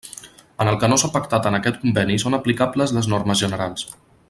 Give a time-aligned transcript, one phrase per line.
[0.63, 3.87] En el que no s'ha pactat en aquest conveni són aplicables les normes generals.